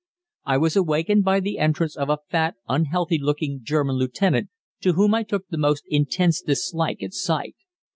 I 0.45 0.57
was 0.57 0.75
awakened 0.75 1.23
by 1.25 1.39
the 1.41 1.59
entrance 1.59 1.95
of 1.95 2.09
a 2.09 2.17
fat, 2.27 2.55
unhealthy 2.67 3.19
looking 3.19 3.59
German 3.61 3.97
lieutenant, 3.97 4.49
to 4.79 4.93
whom 4.93 5.13
I 5.13 5.21
took 5.21 5.49
the 5.49 5.59
most 5.59 5.83
intense 5.89 6.41
dislike 6.41 7.03
at 7.03 7.13
sight. 7.13 7.55